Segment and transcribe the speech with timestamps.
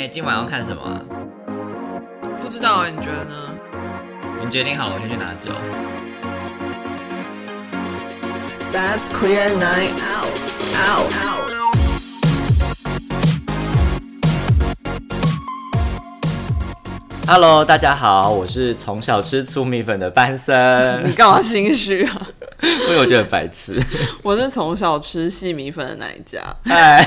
[0.00, 0.98] 哎、今晚要看什么啊？
[2.40, 3.34] 不知道哎，你觉得呢？
[4.42, 5.50] 你决定好了，我先去拿酒。
[8.72, 10.32] That's queer night out.
[10.88, 11.12] Out.
[11.22, 11.52] Out.
[17.26, 22.26] Hello，大家好，我是从小吃粗米粉的班森 你，干嘛心虚啊？
[22.62, 23.80] 因 为我觉得很白痴。
[24.22, 26.40] 我是从小吃细米粉的那一家。
[26.64, 27.04] 哎，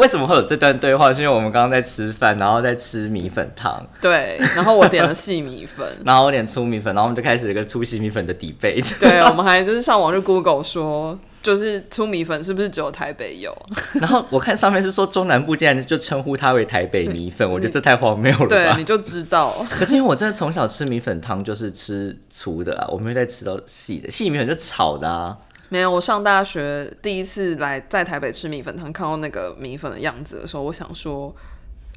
[0.00, 1.12] 为什么会有这段对话？
[1.12, 5.86] 是因为我们刚刚在吃饭，然后在吃米粉汤，对，然后我点了细米粉。
[6.04, 8.98] 然后我点粗米粉，然后我们就开始一个粗细米粉的 debate。
[8.98, 13.52] 对，我们还就是上网去 Google 说，就是粗米粉是不是只有台北有？
[14.00, 18.84] 然后我看上面是说中南部竟然就称呼它为台北米粉， 我觉得这太荒谬了对，吧你？
[18.84, 19.52] 就知道。
[19.68, 25.36] 可是因为我真的从小吃米粉汤就是吃粗的啊，我没有再吃到细的，细米粉就炒的啊。
[25.68, 31.34] 没有，我上大学第一次来在台北吃米粉汤，看到那个米粉的样子的时候，我想说，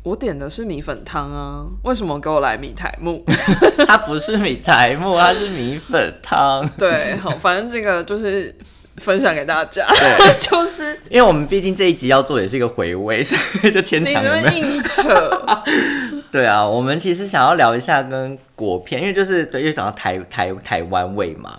[0.04, 3.22] 我点的是米粉汤啊，为什么给我来米苔木？
[3.86, 6.66] 它不是米苔木，它是米粉汤。
[6.78, 8.56] 对，好，反正这个就是
[8.98, 14.44] 分享给大家，对 就是因为我们毕竟这一集要做也是一个回味， 所以就牵你强了没？
[14.44, 15.42] 这么硬扯，
[16.32, 21.58] 对啊，我们其实想要聊一下跟国片，因为就是对，又讲到台台台湾味嘛。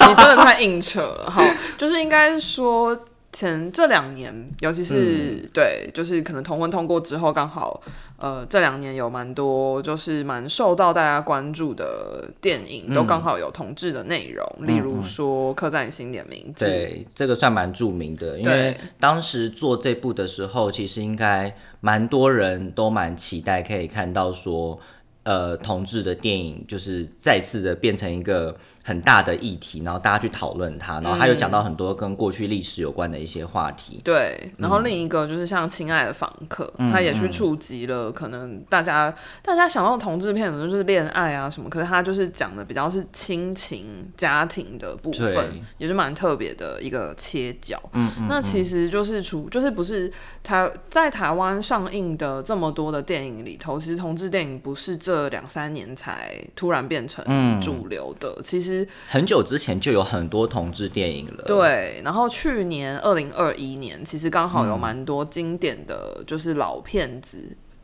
[0.00, 1.30] 你真的太硬扯了。
[1.30, 1.42] 好，
[1.76, 2.98] 就是应该说
[3.34, 7.82] 前这两年，尤其是、对，就是可能同婚通过之后，刚好
[8.16, 16.64] 呃这两年有蛮多就是蛮受到大家关注的电影，都刚好有同志的内容，例如说《刻在你心底的名字》。
[16.68, 24.78] 对，这个算蛮著名的，因为当时做这部的时候，其实应该蛮多人都蛮期待可以看到说，
[25.24, 34.02] 呃，同志的电影就是再次的变成一个很大的议题，然后大家去讨论它，然后他有讲到很多跟过去历史有关的一些话题。
[34.04, 45.48] 对，然后另一个就是像《亲爱的访客》他也去触及了可能大家大家想到同志片可能就是恋爱啊什么，可是他就是讲的比较是亲情家庭的部分，
[45.78, 47.80] 也是蛮特别的一个切角。
[47.94, 57.24] 嗯嗯，那其实就是除就是不是台在台湾上映的这么多的电影里头，其实同志电影不是这两三年才突然变成
[57.62, 58.73] 主流的，其实。
[59.08, 61.44] 很久之前就有很多同志电影了。
[61.46, 67.38] 对，然后去年二零二一年，其实刚好有蛮多经典的就是老片子，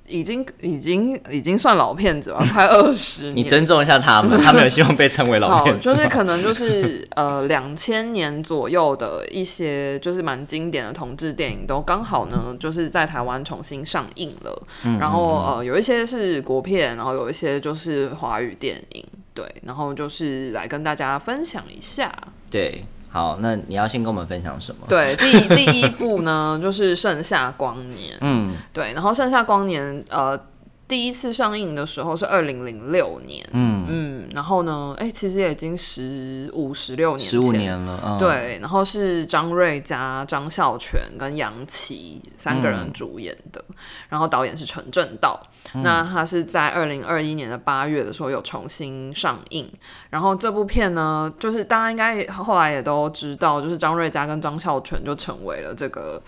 [0.06, 3.36] 已经已经已经算老片子了，快二十年。
[3.36, 14.66] 你尊重一下他们， 他们有希望被称为老好，片子就是可能就是 呃两千年左右的一些就是蛮经典的同志电影，都刚好呢就是在台湾重新上映了。
[14.84, 19.04] 嗯然后呃有一些是国片，然后有一些就是华语电影，
[19.34, 22.12] 对，然后就是来跟大家分享一下。
[22.50, 22.84] 对。
[23.12, 24.86] 好，那你要先跟我们分享什么？
[24.88, 30.40] 对，第第一部呢就是《盛夏光年》，嗯对，然后《盛夏光年》呃
[30.86, 37.76] 第一次上映的时候是二零零六年，嗯，嗯，然后呢，哎、其实也已经十五十六年，十五年。
[37.76, 43.60] 了，嗯，对，然后是张瑞佳、张孝全跟杨奇三个嗯人主演的，
[44.08, 45.40] 然后导演是陈正道。
[45.75, 49.71] 嗯那他是在二零二一年的八月的时候有重新上映，
[50.10, 56.20] 然后这部片呢，就是大家应该后来也都知道，就是张瑞佳跟张孝全就成为了这个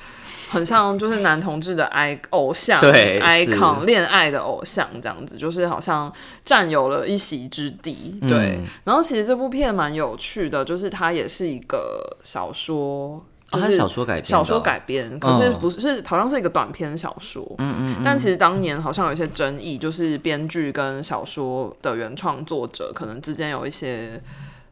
[0.51, 6.13] 很像就是男同志的 i 偶像，对 icon 恋爱的偶像这样子，就是好像
[6.45, 8.17] 占有了一席之地。
[8.21, 13.25] 对，嗯然后其实这部片蛮有趣的，就是它也是一个小说。
[13.53, 24.21] 就是是小说改编小说改编，可是不是是好像是一个短篇小说，嗯嗯但其实当年好像有一些争议，就是编剧跟小说的原创作者可能之间有一些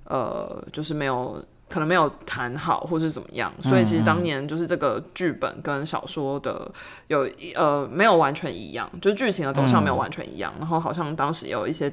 [0.04, 6.68] 呃，就是没有可能没有谈好，或是怎么样，所以其实当年就是这个剧本跟小说的
[7.06, 11.92] 有一呃没有完全一样，就是剧情的走向没有完全一样，然后好像当时也有一些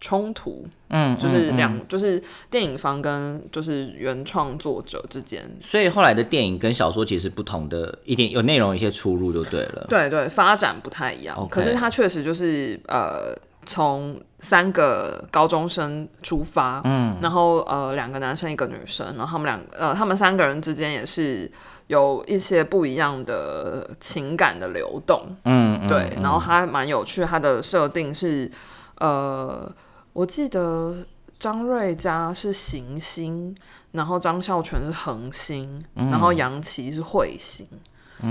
[0.00, 5.42] 冲突，嗯，就是嗯两、就是电影方跟就是原创作者之间。
[5.60, 9.86] 所以后来的电影跟小说其实不同的一点，有内容一些出入就对了。
[9.88, 11.48] 对对，发展不太一样。
[11.50, 13.34] 可是它确实就是呃，
[13.66, 21.50] 从三个高中生出发，嗯，然后呃，两个男生一个女生，然后他们两呃，他们三个人之间也是
[21.88, 28.48] 有一些不一样的情感的流动，嗯，嗯对，然后它蛮有趣，它的设定是
[29.00, 29.70] 呃，
[30.18, 30.96] 我记得
[31.38, 33.54] 张瑞佳是行星，
[33.92, 37.64] 然后张孝全是恒星，嗯然后杨奇是彗星，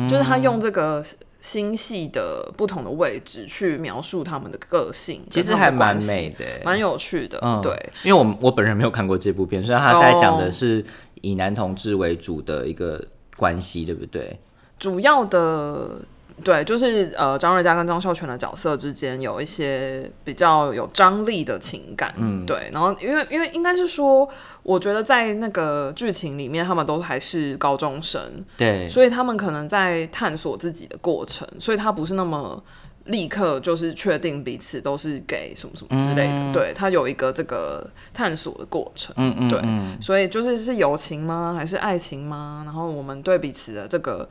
[0.09, 1.01] 就是他用这个
[1.39, 7.71] 星系的不同的位置去描述他们的个性，其实还蛮美的欸，蛮有趣的，嗯对。
[8.03, 10.83] 因为我我本人没有看过这部片，所以他在讲哦的是
[11.21, 13.01] 以男同志为主的一个
[13.37, 14.37] 关系，对不对？
[14.77, 16.01] 主要的
[16.43, 22.69] 对，就是呃，张瑞佳跟张孝全的角色之间有一些比较有张力的情感，嗯，对。
[22.71, 24.27] 然后因为因为应该是说，
[24.63, 28.21] 我觉得在那个剧情里面，他们都还是高中生，
[28.55, 32.63] 对，所以他们可能在探索自己的过程，所以他不是那么
[33.05, 41.55] 立刻就是确定彼此都是给什么什么之类的，对他有一个这个探索的过程，嗯嗯，对嗯所以就是是友情吗？
[41.57, 42.61] 还是爱情吗？
[42.65, 44.27] 然后我们对彼此的这个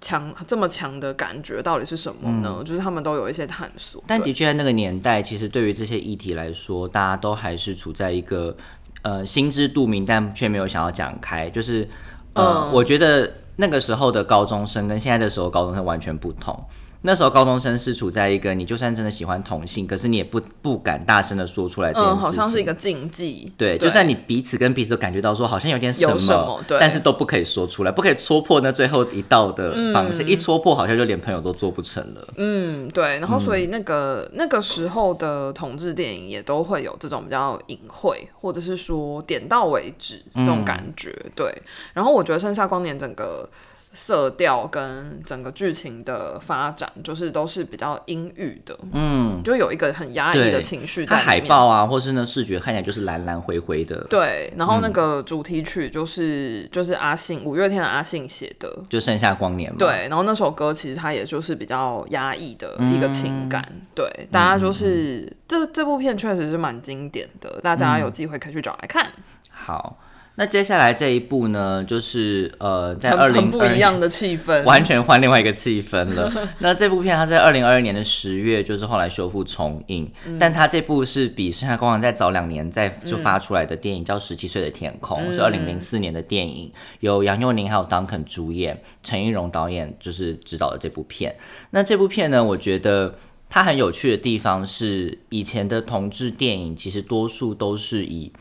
[0.00, 2.62] 强这么强的感觉到底是什么呢？
[2.64, 4.02] 就是他们都有一些探索。
[4.06, 8.56] 但的确在那个年代，其实对于这些议题来说，大家都还是处在一个
[9.02, 11.50] 呃心知肚明，但却没有想要讲开。
[11.50, 11.88] 就是
[12.32, 16.58] 呃，嗯我觉得那个时候的高中生跟现在的时候高中生完全不同。
[17.02, 23.50] 那时候高中生是处在一个你就算真的喜欢同性，可是你也不不敢大声的说出来这件事嗯，好像是一个禁忌。
[23.56, 30.28] 对，就算你彼此跟彼此都感觉到说好像有点什么对但是都不可以说出来，不可以戳破那最后一道的防嗯线。
[30.28, 32.28] 一戳破，好像就连朋友都做不成了。
[32.36, 41.14] 嗯，对，然后所以那个、那个时候的同志电影也都会有这种比较隐晦，或者是说点到为止这种感觉。
[41.34, 41.50] 对，
[41.94, 43.48] 然后我觉得《盛夏光年》整个
[43.92, 51.40] 色调跟整个剧情的发展，就是都是比较阴郁的，嗯，就有一个很压抑的情绪在海。
[51.50, 63.80] 报啊，或是那视觉看起来就是蓝蓝灰灰的，对，然后那个主题曲就是、就是阿信五月天的阿信写的，就剩下光年嘛。，对，然后那首歌其实它也就是比较压抑的一个情感，嗯。
[63.96, 69.10] 对，大家就是、这这部片确实是蛮经典的，大家有机会可以去找来看，
[69.50, 69.98] 好，
[70.40, 76.32] 那接下来这一部呢，就是呃，在二零不一样的气氛， 完全换另外一个气氛了。
[76.60, 91.36] 那这部片它在二零二二年的十月，就是后来修复重映，嗯但它这部是比《盛夏光年》再早两年再就发出来的电影，叫《十七岁的天空》，嗯是二零零四年的电影，由杨佑宁还有 Duncan 主演，陈映蓉导演就是指导的这部片。
[91.72, 93.14] 那这部片呢，我觉得。
[93.52, 98.32] 它很有趣的地方是，以前的同志电影其实多数都是以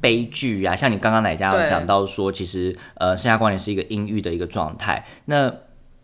[0.00, 5.04] 悲剧啊，像你刚刚哪家有讲到说，其实呃，《盛夏光年》是一个阴郁的一个状态。
[5.24, 5.52] 那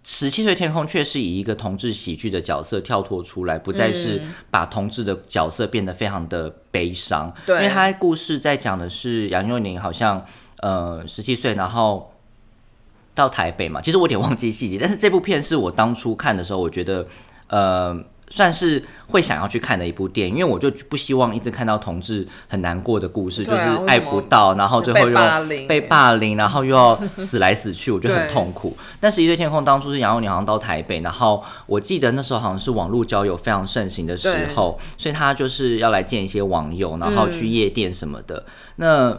[0.02, 7.32] 十七岁天空却是以一个同志喜剧的角色跳脱出来，不再是把同志的角色变得非常的悲伤。
[7.46, 10.24] 对因为他故事在讲的是杨佑宁好像
[10.60, 12.12] 呃十七岁，然后
[13.14, 17.06] 到台北嘛，其实我有点忘记细节，但是这部片是我当初看的时候，我觉得
[17.48, 18.04] 呃。
[18.32, 28.74] 算是会想要去看的一部电影，因为我就不希望一直看到同志很难过的故事，啊就是爱不到，然后最后又被霸凌，然后又要死来死去，我觉得很痛苦。
[28.98, 38.46] 但《是一岁天空》当初是杨佑宁好像到台北，然后我记得那时候好像是网络交友非常盛行的时候，所以他就是要来见一些网友，然后去夜店什么的。
[38.76, 39.14] 那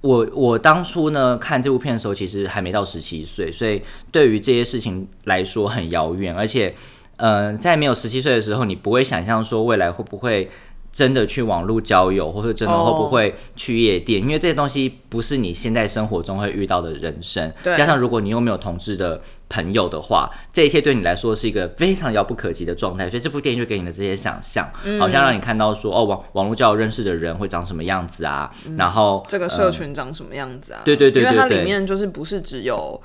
[0.00, 6.72] 我我当初呢看这部片的时候，其实还没到十七岁，所以对于这些事情来说很遥远，而且，
[7.16, 10.50] 呃，在没有十七岁的时候，你不会想象说未来会不会
[10.92, 17.52] 真的去网络交友，或者真的哦会不会去夜店因为这些东西不是你现在生活中会遇到的人生。
[17.64, 23.10] 对加上如果你又没有同志的朋友的话，这一切对你来说是一个非常遥不可及的状态。
[23.10, 30.82] 所以这部电影就给你的这些想象，嗯好像让你看到说，哦，网网络交友认识的人会长什么样子啊，然后嗯这个社群长什么样子啊？
[30.84, 32.74] 对对对因为它里面就是不是只有。
[32.74, 33.02] 呃，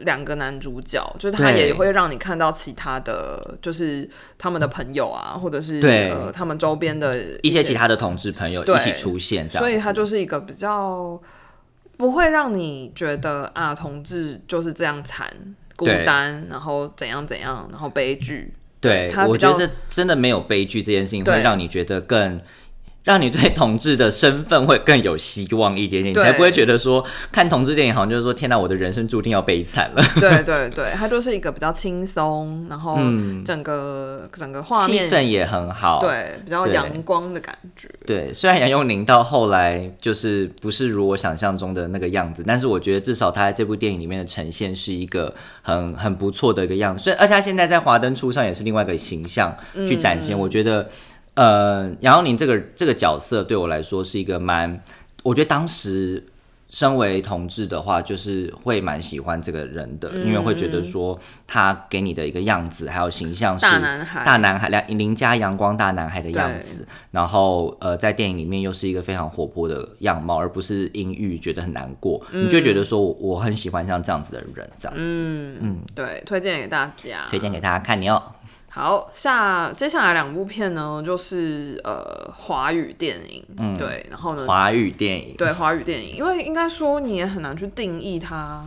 [0.00, 11.20] 两个男主角，就是他也会让你看到其他的，就是他们的朋友啊，或者是对呃他们周边的一些其他的同志朋友一起出现，这样所以他就是一个比较
[11.96, 15.30] 不会让你觉得啊，同志就是这样惨、
[15.76, 18.54] 孤单，然后怎样怎样，然后悲剧。
[18.80, 22.40] 对我觉得真的没有悲剧这件事情会让你觉得更。
[23.04, 27.02] 让你对同志的身份会更有希望一点点，你才不会觉得说
[27.32, 30.02] 看同志电影好像就是说天哪，我的人生注定要悲惨了。
[30.20, 32.98] 对对对，它就是一个比较轻松，然后
[33.44, 37.88] 整个、整个画面气面氛也很好，对比较阳光的感觉。
[38.06, 47.04] 对，虽然杨佑宁到后来就是不是如我想象中的那个样子，但是我觉得至少他在这部电影里面的呈现是一个很很不错的一个样子。
[47.04, 50.38] 所以，而且他现在在华灯初上也是另外一个形象去展现。
[50.38, 50.88] 我觉得，
[51.38, 54.82] 呃，杨佑宁这个这个角色对我来说是一个蛮，
[55.22, 56.26] 我觉得当时。
[56.70, 64.22] 身为同志的话，就是会蛮喜欢这个人的，因为会觉得说他给你的一个样子还有形象是大男孩。
[64.22, 77.26] 大男孩邻邻家阳光大男孩的样子，然后呃，在电影里面又是一个非常活泼的样貌，而不是阴郁，觉得很难过，你就觉得说我我很喜欢像这样子的人，这样子，嗯，对，推荐给大家。
[77.30, 78.22] 推荐给大家看你哦。
[78.78, 83.44] 好，下接下来两部片呢，就是呃华语电影，
[83.76, 88.64] 对，然后呢，华语电影，对华语电影，因为应该说你也很难去定义它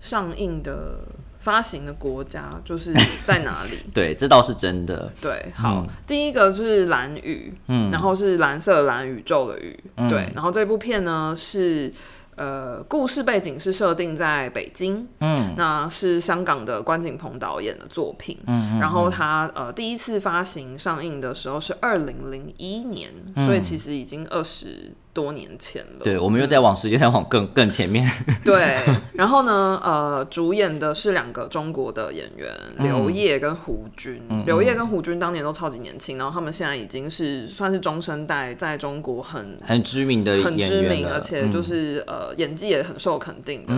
[0.00, 0.98] 上映的
[1.38, 3.78] 发行的国家就是在哪里？
[3.94, 5.12] 对，这倒是真的。
[5.20, 11.92] 对，好，第一个是蓝宇，嗯，然后是蓝色蓝宇宙的宇，对，然后这部片呢是。
[12.40, 23.10] 呃，故事背景是设定在北京，嗯，那是香港的关锦鹏导演的作品，嗯，然后他呃第一次发行上映的时候是二零零一年，
[23.44, 24.94] 所以其实已经二十。
[25.12, 28.08] 多年前了，对，我们又在往时间上往更 更前面。
[28.44, 28.78] 对，
[29.12, 32.48] 然后呢，呃，主演的是两个中国的演员，
[32.78, 34.22] 刘烨跟胡军。
[34.46, 43.74] 刘烨跟胡军当年都超级年轻，然后他们现在已经是算是中生代，在中国很很知名的很知名，而且就是呃演技也很受肯定的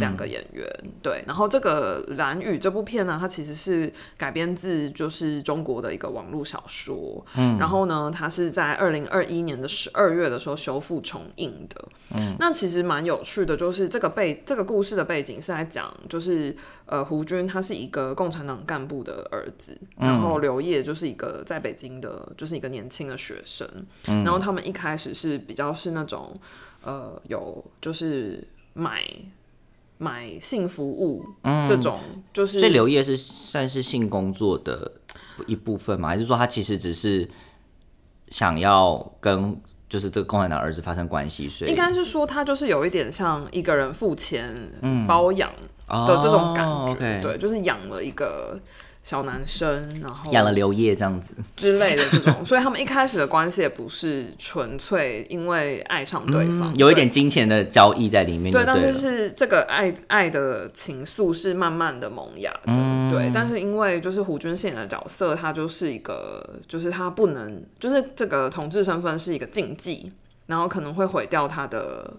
[0.00, 0.66] 两个演员。
[1.00, 7.24] 对，然后这个《蓝雨》这部片呢，它其实是改编自就是中国的一个网络小说。
[7.36, 10.71] 嗯，然后呢，它是在二零二一年的十二月的时候修。
[10.78, 16.54] 复重映的，嗯，那其实蛮有趣的，就是这个背这个故事的背景是在讲，就是
[16.86, 23.68] 呃胡军他是一个共产党干部的儿子，然后刘烨就是一个在北京的，就是一个年轻的学生，
[24.04, 26.38] 然后他们一开始是比较是那种
[26.82, 29.04] 呃有就是买
[29.98, 31.24] 买性服务
[31.66, 32.00] 这种，
[32.32, 34.92] 就是所以刘烨是算是性工作的
[35.46, 36.08] 一部分吗？
[36.08, 37.28] 还是说他其实只是
[38.28, 39.60] 想要跟？
[39.92, 44.56] 就是这个共产党儿子发生关系，所以应该是说他就是有一点像一个人付钱
[45.06, 45.50] 包养
[45.86, 48.58] 的这种感觉，对，就是养了一个。
[49.02, 58.52] 小男生，然后养了刘烨这样子之类的这种， 所以他们一开始的关系也不是纯粹因为爱上对方，有一点金钱的交易在里面。
[58.52, 62.72] 对，但是是这个爱爱的情愫是慢慢的萌芽的。
[63.10, 70.12] 对，但是因为就是胡军演的角色，他就是一个，就是他不能，就是这个同志身份是一个禁忌，
[70.46, 72.14] 然后可能会毁掉他的。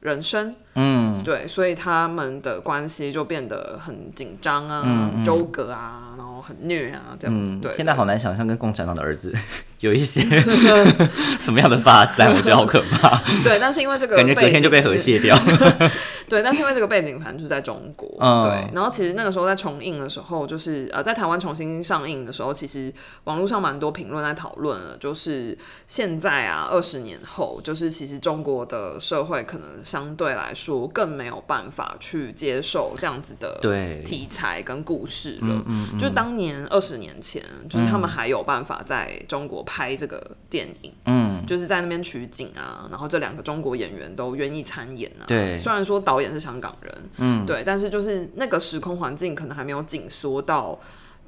[0.00, 7.56] 人生，嗯，对，所以他们的关系就变得很紧张啊，纠葛啊，然后很虐啊，这样子。
[7.56, 9.34] 对，现在好难想象跟共产党的儿子
[9.80, 10.22] 有一些
[11.40, 13.20] 什么样的发展，我觉得好可怕。
[13.42, 15.36] 对，但是因为这个感觉隔天就被和谐掉。
[16.28, 22.92] 对，但是因为这个背景反正就是在中国，嗯对，然后其实那个时候在重映的时候，就是呃，在台湾重新上映的时候，其实
[23.24, 25.58] 网络上蛮多评论在讨论了，就是
[25.88, 29.68] 现在啊，二十年后，就是其实中国的社会可能。
[29.82, 33.58] 相对来说，更没有办法去接受这样子的
[34.04, 35.64] 题材跟故事了。
[35.98, 45.24] 就当年二十年前，就是他们还有办法在中国拍这个电影，嗯，就是在那边取景啊，然后这两个中国演员都愿意参演啊。
[45.26, 50.78] 对，虽然说导演是香港人，嗯，对，但是就是那个时空环境可能还没有紧缩到。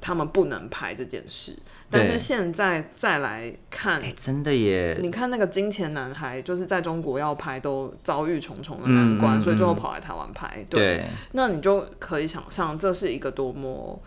[0.05, 1.57] 他们不能拍这件事，
[1.89, 4.97] 但是现在再来看，真的耶！
[5.01, 10.65] 你看那个金钱男孩，就是在中国要拍都遭遇重重的难关，所以最后跑来台湾拍。
[10.69, 13.97] 对，那你就可以想象，这是一个多么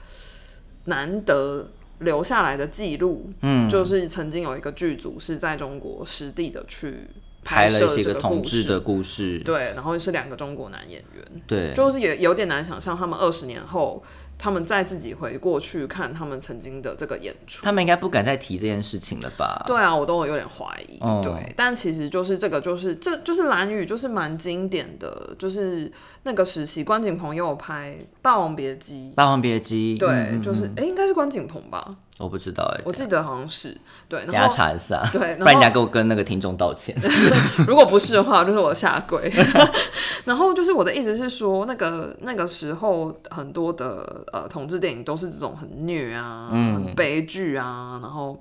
[0.84, 3.32] 难得留下来的记录。
[3.40, 7.08] 嗯，就是曾经有一个剧组是在中国实地的去
[7.42, 14.04] 拍了一个同志的故事，对，然后是两个中国男演员，对，就是也有点难想象他们二十年后。
[14.38, 19.64] 他们再自己回过去看他们曾经的这个演出，他们应该不敢再提这件事情了吧？
[19.66, 20.98] 对啊，我都有点怀疑。
[21.22, 25.90] 对，但其实就是这个，就是这就是蓝宇，就是蛮经典的，就是
[26.24, 29.10] 那个时期关锦鹏也有拍《霸王别姬》。
[29.14, 31.96] 霸王别姬，对，就是哎，应该是关锦鹏吧。
[32.18, 33.76] 我不知道哎，我记得好像是
[34.08, 36.96] 对，等下查一下，对， 不然人家给我跟那个听众道歉。
[37.68, 39.30] 如果不是的话，就是我下跪。
[40.24, 48.40] 然后就是我的意思是说，那个那个时候很多的呃同志电影都是这种很虐啊、很悲剧啊，然后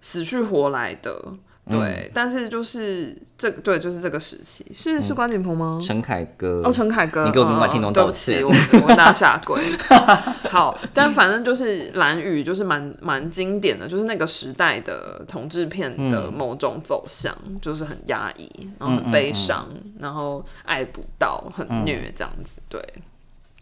[0.00, 1.22] 死去活来的。
[1.70, 5.78] 对，但是就是这对，就是这个时期，是是关锦鹏吗？
[5.80, 9.62] 陈凯歌哦，陈凯歌，你给我听众道歉，我我大下跪。
[10.50, 19.68] 好，但反正就是蓝雨，就是蛮蛮经典的，就是那个时代的同志片的某种走向，就是很压抑，然后很悲伤，
[20.00, 22.56] 然后爱不到，很虐这样子。
[22.68, 22.84] 对，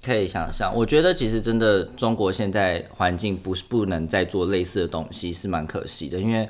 [0.04, 6.48] 可以想象，我觉得其实真的中国现在环境不是不能再做类似的东西，是蛮可惜的，因为。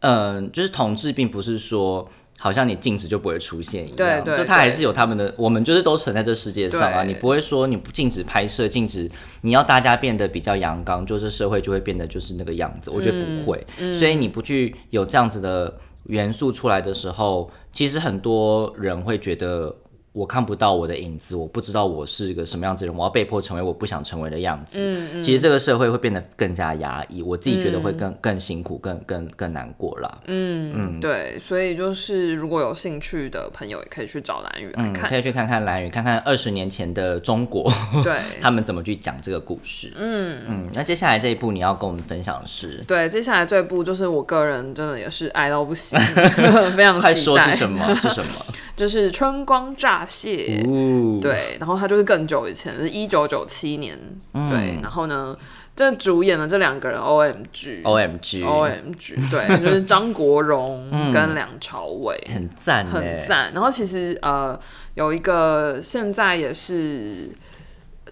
[0.00, 2.06] 嗯，就是统治，并不是说
[2.38, 7.02] 好像你禁止就不会出现一样，对对，就他还是有他们的，我们就是都存在这世界上啊。
[7.02, 12.90] 你不会说你不禁止拍摄，禁止你要大家变得比较阳刚，就是社会就会变得就是那个样子。
[12.90, 13.66] 我觉得不会，
[13.98, 19.74] 所以你不去有这样子的元素出来的时候，其实很多人会觉得
[20.16, 24.78] 我看不到我的影子，我不知道我是一个什么样子的人，我要被迫成为我不想成为的样子。
[24.80, 30.18] 嗯嗯，其实这个社会会变得更加压抑，我自己觉得会更、更辛苦，更更更难过啦。
[30.24, 35.10] 嗯嗯，对，所以就是如果有兴趣的朋友，也可以去找蓝宇来嗯，看。
[35.10, 37.70] 可以去看看蓝宇，看看二十年前的中国，
[38.02, 39.92] 对 他们怎么去讲这个故事。
[39.98, 46.00] 嗯嗯，那接下来这一部你要跟我们分享的是，对，接下来这一部就是我个人真的也是爱到不行，
[46.74, 47.54] 非常期待快说是。
[47.56, 47.94] 什么？
[47.96, 48.46] 是什么？
[48.76, 53.98] 就是《春光乍泄》哦，对，然后它就是更久以前，是一九九七年，
[54.34, 54.50] 嗯。
[54.50, 55.34] 对，然后呢，
[55.74, 57.80] 这主演的这两个人，O M G。
[57.82, 63.18] ，O M G，O M G，对， 就是张国荣跟梁朝伟，很赞，很。
[63.26, 63.50] 赞。
[63.54, 64.58] 然后其实呃，
[64.94, 67.30] 有一个现在也是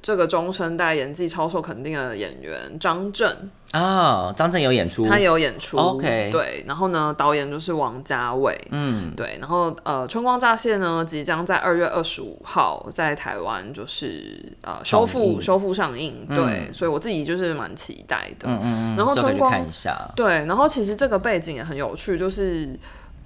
[0.01, 16.37] 这个中生代演技超受肯定的演员张震，啊，张震有演出，他也有演出 OK 对，然后呢，导演就是王家卫，嗯，对，然后呃，《春光乍泄》呢，即将在二月二十五号在台湾就是呃修复修复上映，嗯。
[16.37, 18.49] 对，所以我自己就是蛮期待的。
[18.49, 22.79] 嗯嗯嗯，然后春光看一下，对，然后其实这个背景也很有趣，就是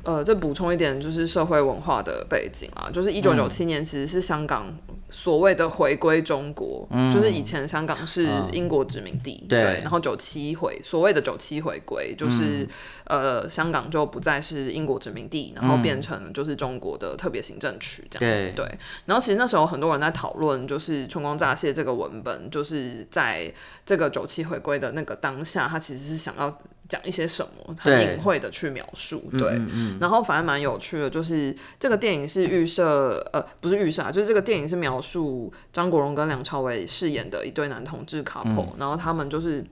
[0.08, 4.74] 呃，再补充一点，就是社会文化的背景啊，就是一九九七年其实是香港
[5.10, 12.66] 所谓的回归中国，就是以前香港是英国殖民地，对然后九七回所谓的九七回归，就是、
[13.04, 18.78] 呃香港就不再是英国殖民地，然后变成就是中国的特别行政区这样子，对对。
[19.04, 23.52] 然后其实那时候很多人在讨论，就是《春光乍泄》这个文本，就是在
[23.84, 29.60] 这个九七回归的那个当下，他其实是想要讲一些什么，很隐晦的去描述，对。
[30.00, 39.64] 然后反正蛮有趣的，就是这个电影是预设，呃，不是预设啊，就是这个电影是描述张国荣跟梁朝伟饰演的一对男同志 couple，、然后他们就是。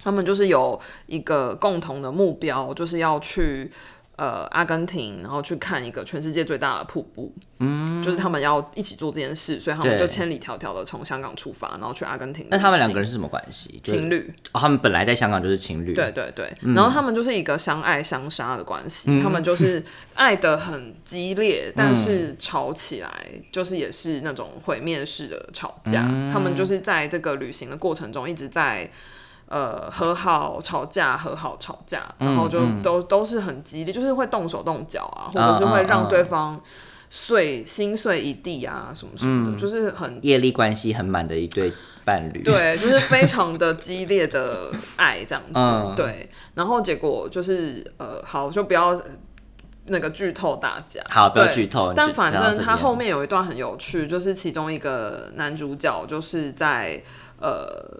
[0.00, 3.70] 他们就是有一个共同的目标，就是要去
[4.18, 7.32] 呃阿根廷，然后去看一个全世界最大的瀑布。
[7.60, 12.46] 嗯，就是他们要一起做这件事，所以他们就千里迢迢的从香港出发，然后去阿根廷。
[12.50, 13.80] 那他们两个人是什么关系？
[13.82, 19.82] 情侣，哦，他们本来在香港就是情侣，对对对，嗯然后他们就是一个相爱相杀的关系，他们就是
[20.14, 26.04] 爱的很激烈，但是吵起来就是也是那种毁灭式的吵架。
[26.08, 28.88] 嗯他们就是在这个旅行的过程中一直在
[29.48, 36.60] 呃和好、吵架、和好、吵架，然后嗯就都、都是很激烈，就是会动手动脚啊，或者是会让嗯对方
[37.08, 41.72] 碎心碎一地啊，什么什么的，嗯就是很业力关系很满的一对
[42.04, 46.28] 伴侣，，对，就是非常的激烈的爱这样子， 嗯对。
[46.54, 49.00] 然后结果就是呃，好，就不要
[49.86, 51.00] 那个剧透大家。
[51.08, 57.02] 好，不要剧透，但反正他后面有一段很有趣，就是其中一个男主角就是在
[57.40, 57.98] 呃。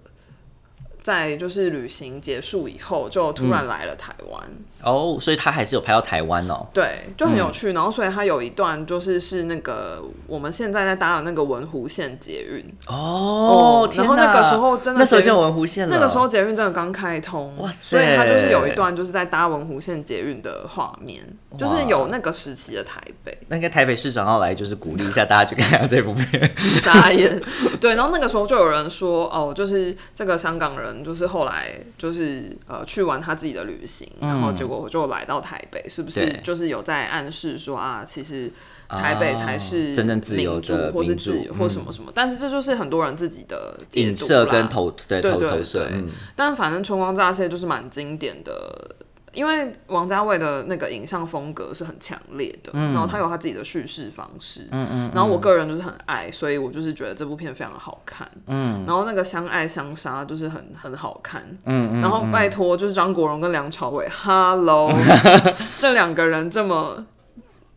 [1.09, 4.43] 在就是旅行结束以后，就突然来了台湾，
[4.83, 7.73] 哦，所以他还是有拍到台湾哦，对，就很有趣。
[7.73, 21.25] 然后，所以他有一段就是是那个我们现在在搭的那个文湖线捷运，哦，然后那个时候真的那时候就文湖线了，那个时候捷运真的刚开通，哇塞所以他就是有一段就是在搭文湖线捷运的画面，
[21.57, 27.41] 就是有那个时期的台北，那应该台北市长要来就是鼓励一下大家去看下这部片， 傻眼。
[27.81, 38.51] 对，然后那个时候就有人说，哦，就是这个香港人，就是后来就是呃去完他自己的旅行，然后结果就来到台北，是不是就是有在暗示说啊，其实
[38.89, 42.11] 台北才是啊真正自由的或是自由或什么什么？
[42.15, 45.89] 但是这就是很多人自己的解影射跟投对投对对投射，
[46.35, 48.97] 但反正《春光乍泄》就是蛮经典的，
[49.39, 64.93] 因为王家卫的那个影像风格是很强烈的，然后他有他自己的叙事方式，嗯嗯，然后我个人就是很爱，所以我就是觉得这部片非常的好看，嗯，然后那个相爱相杀就是很很好看，嗯嗯，然后拜托就是张国荣跟梁朝伟，Hello，
[65.79, 67.07] 这两个人这么。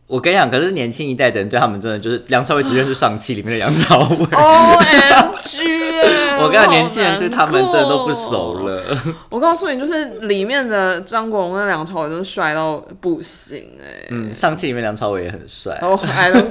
[0.08, 5.62] 我跟你讲，可是年轻一代的人对他们真的就是梁朝伟只认识上汽里面的 梁朝伟，O M G！
[6.42, 8.12] 我跟年轻人对他们真的都不。
[8.22, 8.82] 熟了。
[9.30, 15.76] 我告诉你，就是里面的张国荣跟梁朝伟真的帅到不行哎、嗯，上期里面梁朝伟也很帅。
[15.80, 16.50] 然后还能，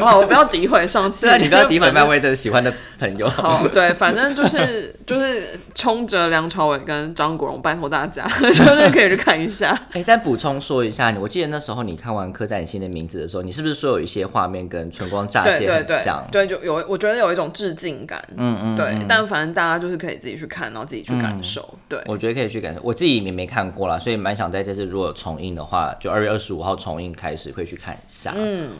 [0.00, 0.16] 哇！
[0.16, 2.14] 我不要诋毁上次，虽然你不要诋毁漫漫威。
[2.24, 9.78] 的喜欢的朋友，好，对，反正就是就是冲着梁朝伟跟张国荣，拜托大家， 就是可以去看一下。
[9.92, 16.24] 哎、但补充说一下，我记得那时候你看完《刻在你心的名字》的时候，你是不是说有一些画面跟《春光乍泄》对对对很像？
[16.30, 19.04] 对，就有我觉得有一种致敬感，嗯嗯，对。
[19.08, 22.80] 但反正大家就是可以自己去看，然后自己去感受，对我觉得可以去感受。
[22.82, 28.32] 我自己也没看过啦，所以蛮想在这次如果重映的话，就二月二十五号重映开始会去看一下。
[28.36, 28.72] 嗯，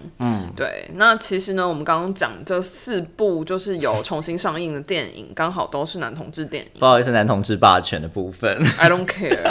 [0.57, 6.71] 对，那其实呢，我们刚刚讲这四部就是有重新上映的电影，刚好都是男同志电影。
[6.81, 8.57] 不好意思，男同志霸权的部分。
[8.79, 9.45] I don't care。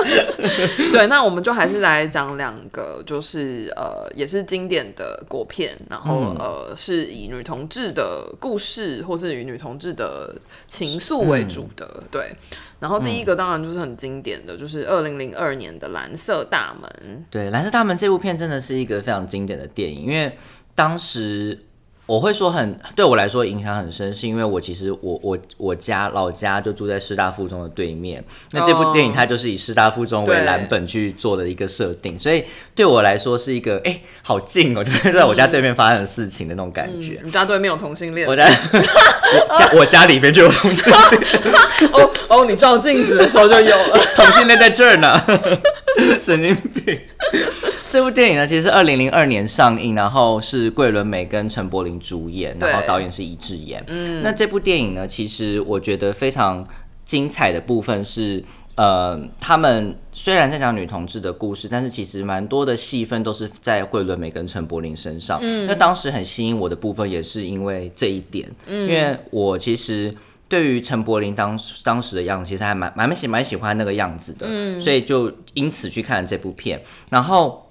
[0.92, 10.34] 对，那我们就还是来讲两个，就是呃，也是经典的国片，然后、呃，是以女同志的故事或是以女同志的
[10.66, 12.02] 情愫为主的。
[12.10, 12.34] 对，
[12.80, 16.90] 然后第一个当然就是很经典的，就是二零零二年的《蓝色大门》。
[17.30, 20.36] 对，《蓝色大门》这部片真的是一个非常经典的电影，因为
[20.74, 21.58] 当时
[22.10, 32.42] 我会说很对我来说影响很深，是因为我其实我我我家老家就住在师大附中的对面，那这部电影它就是以师大附中为蓝本去做的一个设定，所以
[32.74, 37.20] 对我来说是一个哎、好近哦， 就是在我家对面发生的事情的那种感觉。
[37.22, 38.26] 你家对面有同性恋？
[38.28, 44.00] 我家我家我家里面就有同性恋，哦哦，你照镜子的时候就有了。
[44.16, 45.24] 同性恋在这儿呢，
[46.20, 46.98] 神经病。
[47.90, 53.82] 这部电影呢，其实是二零零二年上映，然后是桂纶镁跟陈柏霖主演，然后导演是一智演。
[53.88, 56.66] 嗯，那这部电影呢，其实我觉得非常
[57.04, 58.42] 精彩的部分是。
[58.76, 65.38] 呃，他们虽然在讲女同志的故事，但是其实蛮多的戏份都是在桂纶镁跟陈柏霖身上。
[65.42, 68.50] 嗯，那当时很吸引我的部分，也是因为这一点。
[68.66, 70.14] 嗯，因为我其实
[70.48, 76.80] 对于陈柏霖当当时的样子，其实还蛮蛮喜蛮喜欢那个样子的，嗯，所以就因此去看了这部片。
[77.10, 77.69] 然后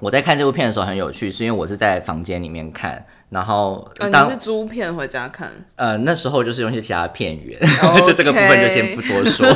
[0.00, 5.50] 我在看这部片的时候很有趣，是因为我是在房间里面看，然后呃，当、你是租片回家看？
[5.76, 9.46] 呃那时候就是用一些其他的片源 OK 就这个部分就先不多说。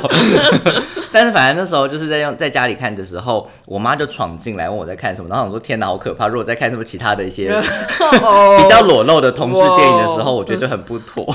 [1.12, 6.28] 但是反正那时候就是在用在家里看的时候，我妈就闯进来问我在看什么，然后我说天哪，好可怕！
[6.28, 7.50] 如果在看什么其他的一些
[8.22, 11.26] 哦比较裸露的同志电影的时候，我觉得就很不妥。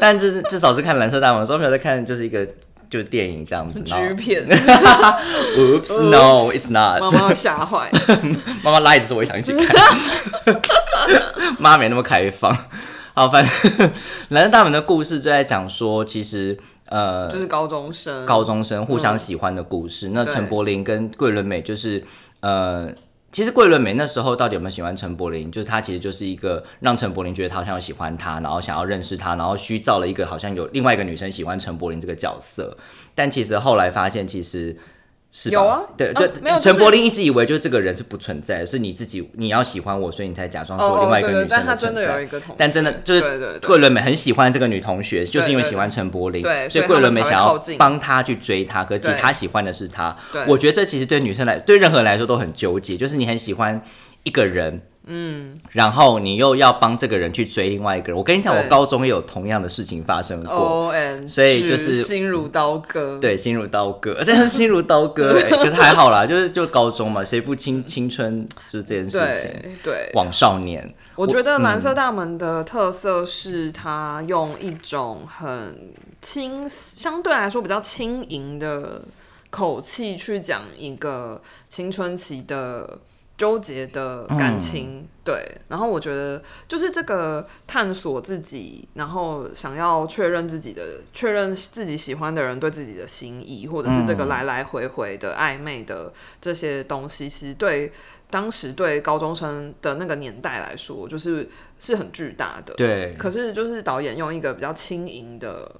[0.00, 2.46] 但就是至少是看《蓝色大门》的时候，没有在看就是一个
[2.92, 3.80] 就是电影这样子。
[3.80, 4.44] 剧片，
[5.56, 7.00] Oops, no, it's not。
[7.00, 7.90] 妈妈吓坏。
[8.62, 9.74] 妈妈拉着说我也想一起看，
[11.58, 12.54] 妈没那么开放。
[13.14, 13.88] 好，反正
[14.28, 16.58] 《蓝色大门》的故事就在讲说，其实
[16.90, 20.10] 呃，就是高中生，高中生互相喜欢的故事。
[20.10, 22.04] 那陈柏霖跟桂纶镁就是
[22.40, 22.90] 呃。
[23.32, 25.50] 其实桂纶镁那时候到底有没有喜欢陈柏霖？
[25.50, 32.76] 就是他其实就是一个让陈柏霖觉得他好像喜欢他，然后想要认识他，然后虚造了一个好像有另外一个女生喜欢陈柏霖这个角色。
[33.14, 34.76] 但其实后来发现，其实
[35.50, 35.82] 有啊。
[35.96, 42.20] 对，啊就没有就是陈柏霖一直以为就是这个人是不存在的，是你自己你要喜欢我，所以你才假装说哦另外一个对对女生但他真的存在。
[42.20, 43.60] 有一个同，但真的就是对对对。
[43.60, 49.20] 桂纶镁很喜欢这个女同学，就是因为喜欢陈柏霖，对所以所以桂纶镁想要帮他去追她，可是其实对。
[49.20, 50.16] 他喜欢的是她。
[50.46, 53.80] 我觉得这其实对女生来，对任何人来说都很纠结，就是你很喜欢
[54.24, 54.80] 一个人。
[55.06, 58.16] 嗯，然后你又要帮这个人去追另外一个人。
[58.16, 60.92] 我跟你讲，我高中也有同样的事情发生过。
[61.26, 70.10] 所以就是心如刀割，对，心如刀割，真的是心如刀割、欸， 可是还好啦，就是就高中嘛，谁不青青春就是这件事情，对对。
[70.14, 75.76] 往少年，我觉得嗯蓝色大门的特色是它用一种很
[76.20, 79.02] 轻，相对来说比较轻盈的
[79.50, 82.98] 口气去讲一个青春期的
[83.42, 85.08] 纠结的感情。
[85.24, 97.92] 对，然后我觉得就是这个探索自己，然后想要确认自己的、确认自己喜欢的人对自己的心意，或者是这个来来回回的暧昧的这些东西，其实对
[98.30, 102.74] 当时对高中生的那个年代来说，就是是很巨大的。
[102.74, 105.70] 对，可是就是导演用一个比较轻盈的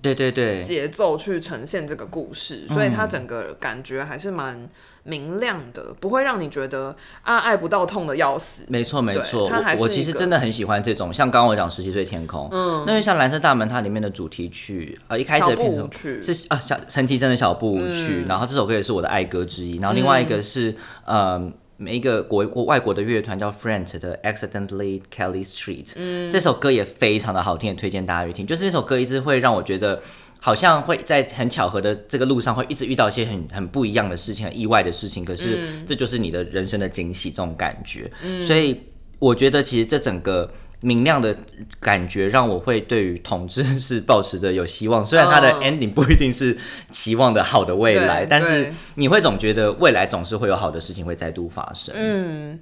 [0.00, 4.66] 对对对，节奏去呈现这个故事，所以它整个感觉还是蛮
[5.06, 8.64] 明亮的，不会让你觉得啊爱不到痛的要死。
[8.68, 21.50] 没错没对错，它还我其实真的很喜欢这种，像刚刚我讲《十七岁天空》，嗯，那因为像《蓝色大门》它里面的主题曲，呃，一开始的片头曲是啊，小陈绮贞的小步舞曲，嗯然后这首歌也是我的爱歌之一，然后另外一个是、呃。
[21.78, 28.46] 每一个国国外国的乐团叫 Friend 的 Accidentally Kelly Street，嗯，这首歌也非常的好听，也推荐大家去听。
[28.46, 30.00] 就是那首歌一直会让我觉得，
[30.40, 35.24] 好像会在很巧合的这个路上会一直遇到一些很很不一样的事情，很意外的事情。
[35.24, 38.10] 可是这就是你的人生的惊喜，这种感觉。
[38.46, 38.80] 所以
[39.18, 40.48] 我觉得其实这整个
[40.80, 41.36] 明亮的
[41.80, 45.04] 感觉，让我会对于统治是保持着有希望。
[45.04, 46.56] 虽然它的嗯 ending 不一定是
[46.90, 51.94] 期望的好的未来，对但是你会总觉得未来总是会有好的事情会再度发生。
[51.96, 52.60] 嗯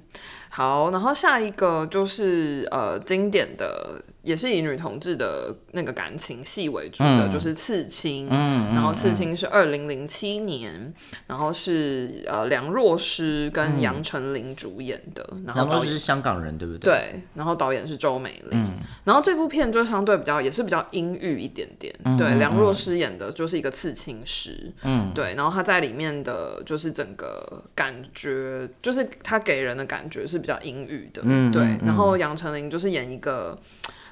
[0.49, 10.91] 好，然后下一个就是呃经典的也是以女同志的那个感情戏为主的，就是《刺青》，然后《刺青》是二零零七年，
[11.27, 16.91] 然后是呃梁若诗跟杨丞琳主演的，然后导演是香港人，对不对？
[16.91, 18.71] 对，然后导演是周美玲，
[19.03, 33.59] 然后这部片就相对比较也是比较阴郁一点点，对，梁若诗演的就是一个刺青师，嗯，对，然后她在里面的就是整个感觉，就是她给人的感觉是比较阴郁的，嗯，对，然后杨丞琳就是演一个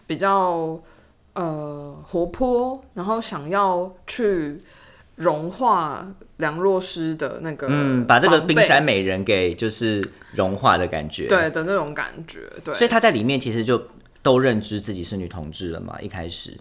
[0.06, 0.80] 比较
[1.34, 4.62] 呃活泼，然后想要去
[5.16, 13.82] 融化梁若诗的那个嗯，把这个冰山美人给就是融化的感觉。，对的那种感觉，对，所以他在里面其实就
[14.22, 16.58] 都认知自己是女同志了嘛，一开始。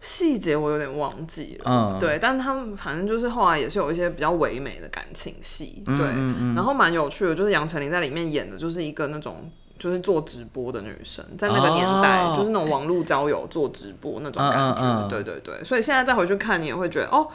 [0.00, 1.98] 细节我有点忘记了，嗯。
[1.98, 6.06] 对，但他们反正就是后来也是有一些比较唯美的感情戏，嗯对，
[6.54, 15.02] 然后蛮有趣的，就是杨丞琳在里面演的就是一个那种就是做直播的女生，在那个年代、哦就是那种网络交友做直播那种感觉，嗯嗯。
[15.04, 17.28] 嗯对对对，所以现在再回去看你也会觉得哦。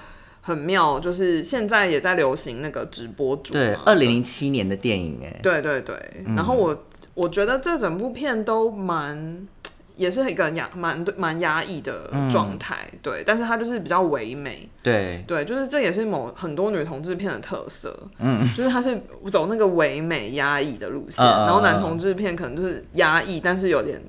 [0.45, 5.95] 很妙，就是现在也在流行那个直播主嘛，对，二零零七年的电影，哎，对对对，
[6.35, 9.47] 然后我我觉得这整部片都蛮，
[9.95, 18.99] 也是一个压蛮蛮压抑的状态，对，但是它就是比较唯美，对，对，就是这也是某很多女同志片的特色，嗯，就是它是
[19.31, 24.01] 走那个唯美压抑的路线，然后男嗯同志片可能就是压抑，但是有点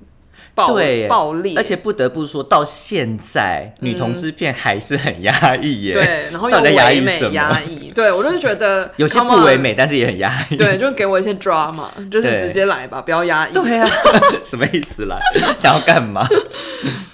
[0.55, 10.57] 暴对暴力，而且不得不说，到现在女同志片还是很压抑耶。，嗯对， 然后又唯美抑什么压抑，对我就是觉得 有些不唯美，但是也很压抑。
[10.57, 13.89] 对，就给我一些 drama， 就是直接来吧，不要压抑，对啊，
[14.45, 15.19] 什么意思啦？
[15.59, 16.27] 想要干嘛？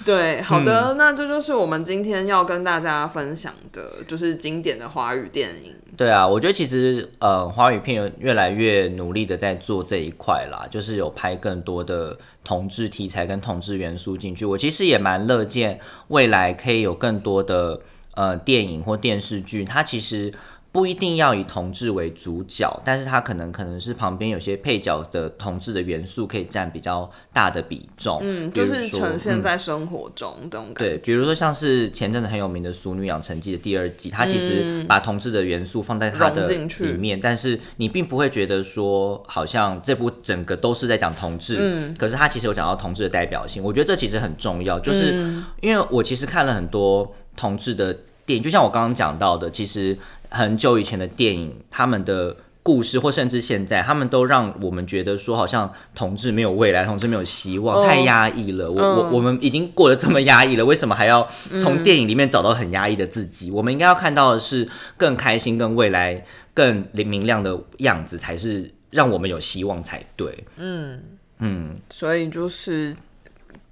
[0.05, 5.73] 对，好嗯的，那这就是我们今天要跟大家分享的，就是经典的华语电影。
[5.97, 14.45] 对啊，我觉得其实呃，华语片越来越努力的在做这一块啦，就是有拍更多的同志题材跟同志元素进去。
[14.45, 17.81] 我其实也蛮乐见未来可以有更多的
[18.15, 20.33] 呃电影或电视剧，它其实。
[20.71, 29.41] 不一定要以同志为主角，但是它可能可能是旁边有些配角的同志的元素可以占比较大的比重，嗯，就是呈现嗯。
[29.41, 30.91] 在生活中这种感觉。
[30.91, 41.93] 对，比如说像是前阵子很有名的《俗女养成记》的第二季，它其实把同志的元素放在它的里面，但是你并不会觉得说好像这部整个都是在讲同志，嗯。
[41.97, 45.43] 可是它其实有讲到同志的代表性，我觉得这其实很重要，就是嗯。
[45.59, 47.93] 因为我其实看了很多同志的
[48.25, 49.97] 电影，就像我刚刚讲到的，其实
[50.31, 52.35] 很久以前的电影，他们的。
[52.63, 58.71] 故事或甚至现在，他们都让我们觉得说，好像同志没有未来，同志没有希望，哦太压抑了。
[58.71, 61.27] 我我嗯我们已经过得这么压抑了， 为什么还要
[61.59, 63.49] 从电影里面找到很压抑的自己？
[63.49, 70.45] 我们应该要看到的是更开心、更未来、更明亮的样子，才是让我们有希望才对。
[70.57, 71.01] 嗯
[71.39, 72.95] 嗯所以就是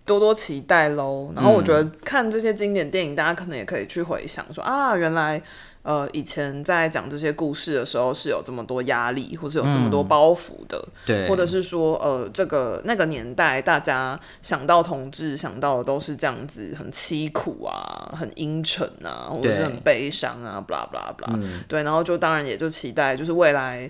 [0.03, 1.31] 多多期待喽。
[1.35, 5.39] 然后我觉得看这些经典电影，大家可能也可以去回想说啊，原来
[5.83, 23.89] 呃以前在讲这些故事的时候是有这么多压力，或是有这么多包袱的，对，或者是说呃这个那个年代大家想到同志想到的都是这样子，很凄苦啊，很阴沉啊，或者是很悲伤啊，blah blah blah，、对，然后就当然也就期待就是未来。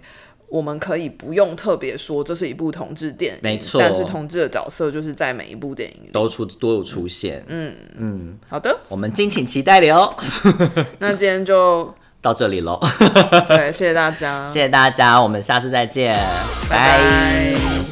[0.50, 3.80] 我们可以不用特别说这是一部同志电影，没错。
[3.80, 6.10] 但是同志的角色就是在每一部电影。
[6.12, 7.44] 都出都有出现。
[7.48, 7.76] 嗯。
[7.98, 8.38] 嗯。
[8.50, 10.16] 好的，我们敬请期待了。
[11.00, 12.78] 那今天就 到这里喽，
[13.48, 16.14] 对，谢谢大家， 谢谢大家，我们下次再见，
[16.70, 17.00] 拜。
[17.00, 17.89] 拜